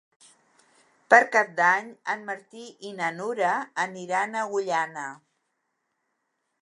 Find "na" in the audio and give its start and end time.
3.01-3.11